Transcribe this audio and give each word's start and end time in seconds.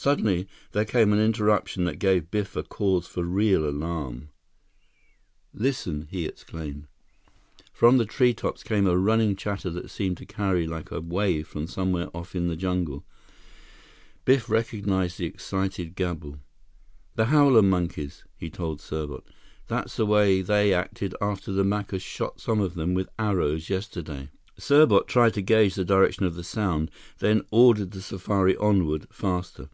Suddenly, 0.00 0.46
there 0.70 0.84
came 0.84 1.12
an 1.12 1.18
interruption 1.18 1.82
that 1.84 1.98
gave 1.98 2.30
Biff 2.30 2.54
a 2.54 2.62
cause 2.62 3.08
for 3.08 3.24
real 3.24 3.68
alarm. 3.68 4.28
"Listen!" 5.52 6.06
he 6.08 6.24
exclaimed. 6.24 6.86
From 7.72 7.98
the 7.98 8.06
treetops 8.06 8.62
came 8.62 8.86
a 8.86 8.96
running 8.96 9.34
chatter 9.34 9.70
that 9.70 9.90
seemed 9.90 10.16
to 10.18 10.24
carry 10.24 10.68
like 10.68 10.92
a 10.92 11.00
wave 11.00 11.48
from 11.48 11.66
somewhere 11.66 12.16
off 12.16 12.36
in 12.36 12.46
the 12.46 12.54
jungle. 12.54 13.04
Biff 14.24 14.48
recognized 14.48 15.18
the 15.18 15.26
excited 15.26 15.96
gabble. 15.96 16.38
"The 17.16 17.24
howler 17.24 17.62
monkeys!" 17.62 18.22
he 18.36 18.48
told 18.50 18.80
Serbot. 18.80 19.24
"That's 19.66 19.96
the 19.96 20.06
way 20.06 20.42
they 20.42 20.72
acted 20.72 21.16
after 21.20 21.50
the 21.52 21.64
Macus 21.64 22.02
shot 22.02 22.40
some 22.40 22.60
of 22.60 22.76
them 22.76 22.94
with 22.94 23.10
arrows 23.18 23.68
yesterday!" 23.68 24.28
Serbot 24.56 25.08
tried 25.08 25.34
to 25.34 25.42
gauge 25.42 25.74
the 25.74 25.84
direction 25.84 26.24
of 26.24 26.36
the 26.36 26.44
sound, 26.44 26.92
then 27.18 27.42
ordered 27.50 27.90
the 27.90 28.00
safari 28.00 28.56
onward, 28.58 29.08
faster. 29.10 29.68